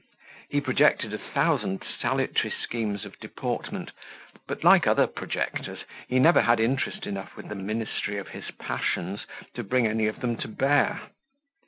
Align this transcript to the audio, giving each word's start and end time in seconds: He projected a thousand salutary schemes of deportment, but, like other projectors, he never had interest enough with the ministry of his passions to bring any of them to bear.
He 0.49 0.59
projected 0.61 1.13
a 1.13 1.19
thousand 1.19 1.83
salutary 1.99 2.49
schemes 2.49 3.05
of 3.05 3.19
deportment, 3.19 3.91
but, 4.47 4.63
like 4.63 4.87
other 4.87 5.05
projectors, 5.05 5.83
he 6.07 6.17
never 6.17 6.41
had 6.41 6.59
interest 6.59 7.05
enough 7.05 7.35
with 7.37 7.49
the 7.49 7.53
ministry 7.55 8.17
of 8.17 8.29
his 8.29 8.49
passions 8.49 9.27
to 9.53 9.63
bring 9.63 9.85
any 9.85 10.07
of 10.07 10.19
them 10.21 10.37
to 10.37 10.47
bear. 10.47 11.01